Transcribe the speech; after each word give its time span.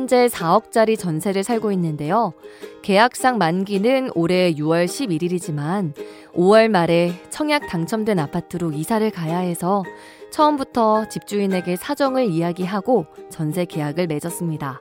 현재 0.00 0.28
4억짜리 0.28 0.98
전세를 0.98 1.44
살고 1.44 1.72
있는데요. 1.72 2.32
계약상 2.80 3.36
만기는 3.36 4.12
올해 4.14 4.50
6월 4.54 4.86
11일이지만 4.86 5.92
5월 6.32 6.70
말에 6.70 7.12
청약 7.28 7.66
당첨된 7.68 8.18
아파트로 8.18 8.72
이사를 8.72 9.10
가야 9.10 9.40
해서 9.40 9.84
처음부터 10.30 11.10
집주인에게 11.10 11.76
사정을 11.76 12.30
이야기하고 12.30 13.04
전세 13.28 13.66
계약을 13.66 14.06
맺었습니다. 14.06 14.80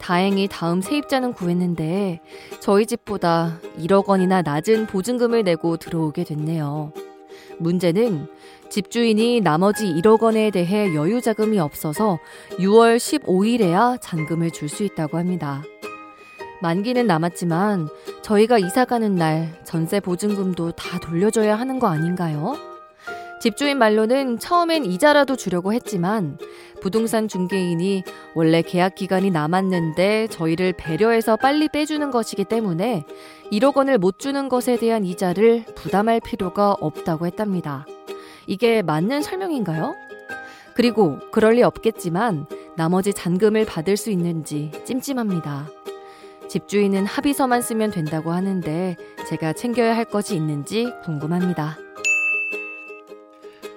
다행히 0.00 0.48
다음 0.48 0.80
세입자는 0.80 1.34
구했는데 1.34 2.20
저희 2.58 2.86
집보다 2.86 3.60
1억 3.78 4.08
원이나 4.08 4.42
낮은 4.42 4.88
보증금을 4.88 5.44
내고 5.44 5.76
들어오게 5.76 6.24
됐네요. 6.24 6.92
문제는 7.58 8.26
집주인이 8.70 9.40
나머지 9.40 9.86
1억 9.86 10.22
원에 10.22 10.50
대해 10.50 10.94
여유 10.94 11.20
자금이 11.20 11.58
없어서 11.60 12.18
6월 12.58 12.96
15일에야 12.96 13.98
잔금을 14.00 14.50
줄 14.50 14.68
수 14.68 14.82
있다고 14.84 15.18
합니다. 15.18 15.62
만기는 16.62 17.06
남았지만 17.06 17.88
저희가 18.22 18.58
이사 18.58 18.84
가는 18.84 19.14
날 19.14 19.60
전세 19.64 20.00
보증금도 20.00 20.72
다 20.72 20.98
돌려줘야 20.98 21.56
하는 21.56 21.78
거 21.78 21.88
아닌가요? 21.88 22.56
집주인 23.44 23.76
말로는 23.76 24.38
처음엔 24.38 24.86
이자라도 24.86 25.36
주려고 25.36 25.74
했지만 25.74 26.38
부동산 26.80 27.28
중개인이 27.28 28.02
원래 28.34 28.62
계약 28.62 28.94
기간이 28.94 29.30
남았는데 29.30 30.28
저희를 30.28 30.72
배려해서 30.72 31.36
빨리 31.36 31.68
빼주는 31.68 32.10
것이기 32.10 32.44
때문에 32.44 33.04
1억 33.52 33.76
원을 33.76 33.98
못 33.98 34.18
주는 34.18 34.48
것에 34.48 34.78
대한 34.78 35.04
이자를 35.04 35.66
부담할 35.74 36.20
필요가 36.20 36.72
없다고 36.80 37.26
했답니다. 37.26 37.84
이게 38.46 38.80
맞는 38.80 39.20
설명인가요? 39.20 39.94
그리고 40.74 41.18
그럴 41.30 41.56
리 41.56 41.62
없겠지만 41.62 42.46
나머지 42.78 43.12
잔금을 43.12 43.66
받을 43.66 43.98
수 43.98 44.10
있는지 44.10 44.70
찜찜합니다. 44.86 45.68
집주인은 46.48 47.04
합의서만 47.04 47.60
쓰면 47.60 47.90
된다고 47.90 48.32
하는데 48.32 48.96
제가 49.28 49.52
챙겨야 49.52 49.94
할 49.94 50.06
것이 50.06 50.34
있는지 50.34 50.90
궁금합니다. 51.04 51.76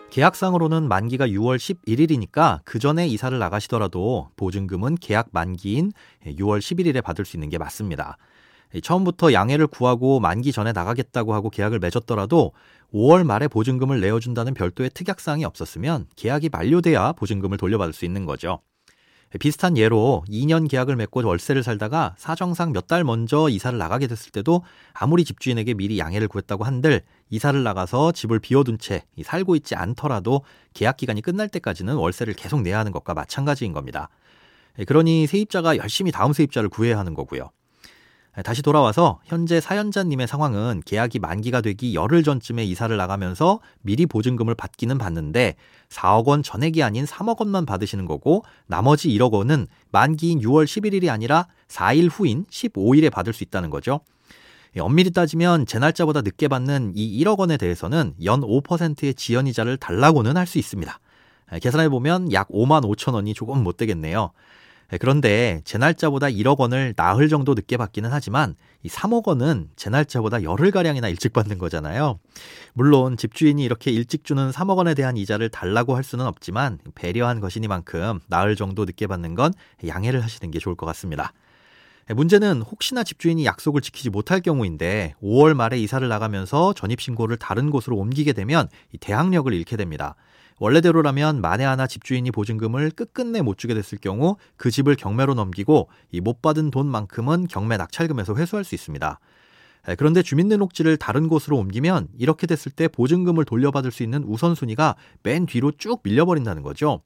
계약상으로는 0.10 0.88
만기가 0.88 1.28
6월 1.28 1.58
11일이니까 1.58 2.62
그 2.64 2.80
전에 2.80 3.08
이사를 3.08 3.38
나가시더라도 3.38 4.30
보증금은 4.36 4.96
계약 4.96 5.28
만기인 5.32 5.92
6월 6.26 6.60
11일에 6.60 7.04
받을 7.04 7.26
수 7.26 7.36
있는 7.36 7.50
게 7.50 7.58
맞습니다. 7.58 8.18
처음부터 8.82 9.34
양해를 9.34 9.68
구하고 9.68 10.20
만기 10.20 10.52
전에 10.52 10.72
나가겠다고 10.72 11.34
하고 11.34 11.50
계약을 11.50 11.80
맺었더라도 11.80 12.54
5월 12.94 13.26
말에 13.26 13.48
보증금을 13.48 14.02
내어준다는 14.02 14.54
별도의 14.54 14.90
특약사항이 14.94 15.46
없었으면 15.46 16.08
계약이 16.16 16.50
만료돼야 16.50 17.14
보증금을 17.14 17.58
돌려받을 17.58 17.94
수 17.94 18.06
있는 18.06 18.26
거죠. 18.26 18.62
비슷한 19.40 19.78
예로 19.78 20.24
2년 20.30 20.70
계약을 20.70 20.96
맺고 20.96 21.26
월세를 21.26 21.62
살다가 21.62 22.16
사정상 22.18 22.72
몇 22.72 22.88
달 22.88 23.04
먼저 23.04 23.50
이사를 23.50 23.78
나가게 23.78 24.08
됐을 24.08 24.32
때도 24.32 24.64
아무리 24.94 25.26
집주인에게 25.26 25.74
미리 25.74 26.00
양해를 26.00 26.30
구했다고 26.30 26.64
한들 26.64 27.02
이사를 27.30 27.62
나가서 27.62 28.14
집을 28.14 28.40
비워둔 28.40 28.78
채 28.80 29.04
살고 29.22 29.58
있지 29.58 29.76
않더라도 29.76 30.44
계약 30.74 30.96
기간이 30.96 31.22
끝날 31.22 31.50
때까지는 31.50 31.96
월세를 31.96 32.34
계속 32.34 32.62
내야 32.62 32.80
하는 32.80 32.94
것과 32.94 33.14
마찬가지인 33.14 33.74
겁니다. 33.74 34.08
그러니 34.88 35.28
세입자가 35.28 35.76
열심히 35.78 36.12
다음 36.14 36.32
세입자를 36.32 36.70
구해야 36.70 36.98
하는 36.98 37.14
거고요. 37.14 37.50
다시 38.44 38.62
돌아와서 38.62 39.20
현재 39.26 39.60
사연자님의 39.60 40.28
상황은 40.28 40.84
계약이 40.86 41.18
만기가 41.20 41.62
되기 41.62 41.96
열흘 41.96 42.24
전쯤에 42.24 42.64
이사를 42.66 42.96
나가면서 42.96 43.60
미리 43.82 44.06
보증금을 44.06 44.54
받기는 44.54 44.98
받는데 45.00 45.56
4억 45.90 46.26
원 46.26 46.44
전액이 46.44 46.84
아닌 46.84 47.06
3억 47.06 47.40
원만 47.40 47.66
받으시는 47.66 48.06
거고 48.06 48.44
나머지 48.68 49.10
1억 49.10 49.32
원은 49.32 49.66
만기인 49.92 50.42
6월 50.42 50.66
11일이 50.66 51.10
아니라 51.10 51.48
4일 51.68 52.10
후인 52.12 52.46
15일에 52.46 53.12
받을 53.12 53.34
수 53.34 53.44
있다는 53.44 53.72
거죠. 53.72 54.02
엄밀히 54.80 55.10
따지면 55.10 55.66
제 55.66 55.80
날짜보다 55.80 56.22
늦게 56.22 56.48
받는 56.48 56.92
이 56.96 57.24
1억 57.24 57.40
원에 57.40 57.58
대해서는 57.58 58.14
연 58.24 58.42
5%의 58.42 59.16
지연 59.16 59.48
이자를 59.48 59.78
달라고는 59.78 60.38
할 60.38 60.46
수 60.46 60.60
있습니다. 60.60 61.00
계산해 61.62 61.90
보면 61.90 62.32
약 62.34 62.50
5만 62.50 62.84
5천 62.84 63.16
원이 63.16 63.34
조금 63.34 63.64
못 63.64 63.78
되겠네요. 63.78 64.32
네, 64.90 64.98
그런데 64.98 65.60
제 65.66 65.78
날짜보다 65.78 66.28
1억 66.28 66.60
원을 66.60 66.94
나흘 66.96 67.28
정도 67.28 67.54
늦게 67.56 67.76
받기는 67.76 68.10
하지만 68.12 68.56
이 68.84 68.88
3억 68.88 69.28
원은 69.28 69.70
제 69.76 69.90
날짜보다 69.90 70.44
열흘 70.44 70.72
가량이나 70.72 71.10
일찍 71.10 71.34
받는 71.34 71.58
거잖아요. 71.58 72.20
물론 72.74 73.18
집주인이 73.18 73.62
이렇게 73.62 73.92
일찍 73.92 74.24
주는 74.24 74.50
3억 74.50 74.78
원에 74.78 74.94
대한 74.94 75.18
이자를 75.18 75.50
달라고 75.50 75.98
할 75.98 76.06
수는 76.06 76.26
없지만 76.26 76.80
배려한 76.96 77.42
것이니만큼 77.42 78.22
나흘 78.28 78.56
정도 78.56 78.86
늦게 78.86 79.08
받는 79.08 79.36
건 79.36 79.54
양해를 79.86 80.24
하시는 80.24 80.52
게 80.52 80.60
좋을 80.60 80.76
것 80.76 80.86
같습니다. 80.86 81.34
네, 82.08 82.14
문제는 82.14 82.62
혹시나 82.62 83.04
집주인이 83.04 83.44
약속을 83.44 83.82
지키지 83.82 84.10
못할 84.10 84.40
경우인데 84.40 85.16
5월 85.22 85.54
말에 85.54 85.78
이사를 85.80 86.08
나가면서 86.08 86.72
전입신고를 86.72 87.36
다른 87.36 87.72
곳으로 87.72 87.98
옮기게 87.98 88.32
되면 88.32 88.70
대항력을 89.02 89.52
잃게 89.54 89.76
됩니다. 89.76 90.16
원래대로라면 90.60 91.42
만에 91.42 91.64
하나 91.64 91.88
집주인이 91.88 92.32
보증금을 92.32 92.92
끝끝내 92.92 93.42
못 93.42 93.58
주게 93.58 93.74
됐을 93.74 93.98
경우 94.00 94.38
그 94.58 94.72
집을 94.72 94.96
경매로 94.96 95.34
넘기고 95.34 95.90
이 96.12 96.22
못 96.22 96.42
받은 96.42 96.72
돈만큼은 96.72 97.48
경매 97.48 97.78
낙찰금에서 97.78 98.36
회수할 98.36 98.66
수 98.66 98.76
있습니다. 98.76 99.20
그런데 99.98 100.22
주민등록지를 100.22 100.98
다른 100.98 101.30
곳으로 101.30 101.58
옮기면 101.58 102.10
이렇게 102.18 102.46
됐을 102.48 102.72
때 102.72 102.90
보증금을 102.90 103.46
돌려받을 103.46 103.92
수 103.92 104.04
있는 104.04 104.24
우선순위가 104.26 104.96
맨 105.24 105.46
뒤로 105.46 105.72
쭉 105.72 106.02
밀려버린다는 106.04 106.64
거죠. 106.64 107.02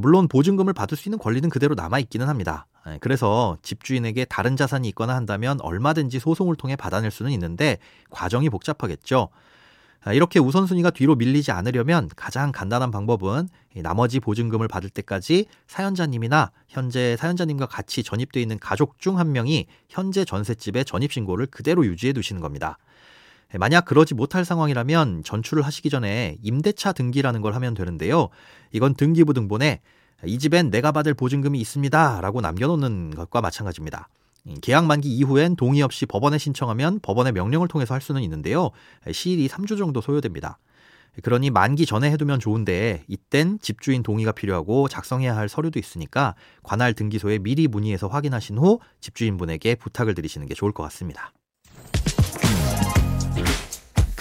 물론 0.00 0.26
보증금을 0.26 0.72
받을 0.72 0.96
수 0.96 1.08
있는 1.08 1.18
권리는 1.18 1.48
그대로 1.50 1.74
남아있기는 1.74 2.26
합니다. 2.28 2.66
그래서 3.00 3.56
집주인에게 3.62 4.24
다른 4.24 4.56
자산이 4.56 4.88
있거나 4.88 5.14
한다면 5.14 5.60
얼마든지 5.60 6.18
소송을 6.18 6.56
통해 6.56 6.74
받아낼 6.74 7.12
수는 7.12 7.30
있는데 7.32 7.78
과정이 8.10 8.50
복잡하겠죠. 8.50 9.28
아, 10.04 10.12
이렇게 10.12 10.40
우선순위가 10.40 10.90
뒤로 10.90 11.14
밀리지 11.14 11.52
않으려면 11.52 12.08
가장 12.16 12.50
간단한 12.50 12.90
방법은 12.90 13.48
나머지 13.76 14.18
보증금을 14.18 14.66
받을 14.66 14.90
때까지 14.90 15.46
사연자님이나 15.68 16.50
현재 16.66 17.16
사연자님과 17.16 17.66
같이 17.66 18.02
전입되어 18.02 18.40
있는 18.40 18.58
가족 18.58 18.98
중 18.98 19.12
한 19.18 19.32
명이 19.32 19.66
현재 19.88 20.24
전셋집의 20.24 20.84
전입신고를 20.86 21.46
그대로 21.46 21.86
유지해 21.86 22.12
두시는 22.12 22.40
겁니다. 22.40 22.78
만약 23.58 23.84
그러지 23.84 24.14
못할 24.14 24.44
상황이라면 24.44 25.24
전출을 25.24 25.62
하시기 25.62 25.90
전에 25.90 26.38
임대차 26.42 26.92
등기라는 26.92 27.42
걸 27.42 27.54
하면 27.54 27.74
되는데요. 27.74 28.30
이건 28.72 28.94
등기부 28.94 29.34
등본에 29.34 29.82
이 30.24 30.38
집엔 30.38 30.70
내가 30.70 30.92
받을 30.92 31.14
보증금이 31.14 31.60
있습니다. 31.60 32.20
라고 32.22 32.40
남겨놓는 32.40 33.14
것과 33.14 33.42
마찬가지입니다. 33.42 34.08
음, 34.46 34.54
계약 34.60 34.86
만기 34.86 35.08
이후엔 35.08 35.56
동의 35.56 35.82
없이 35.82 36.06
법원에 36.06 36.38
신청하면 36.38 37.00
법원의 37.00 37.32
명령을 37.32 37.68
통해서 37.68 37.94
할 37.94 38.00
수는 38.00 38.22
있는데요. 38.22 38.70
시일이 39.10 39.48
3주 39.48 39.78
정도 39.78 40.00
소요됩니다. 40.00 40.58
그러니 41.22 41.50
만기 41.50 41.84
전에 41.84 42.10
해두면 42.12 42.40
좋은데 42.40 43.04
이땐 43.06 43.58
집주인 43.60 44.02
동의가 44.02 44.32
필요하고 44.32 44.88
작성해야 44.88 45.36
할 45.36 45.48
서류도 45.48 45.78
있으니까 45.78 46.34
관할 46.62 46.94
등기소에 46.94 47.38
미리 47.38 47.68
문의해서 47.68 48.08
확인하신 48.08 48.56
후 48.56 48.80
집주인분에게 49.00 49.74
부탁을 49.74 50.14
드리시는 50.14 50.46
게 50.46 50.54
좋을 50.54 50.72
것 50.72 50.82
같습니다. 50.84 51.32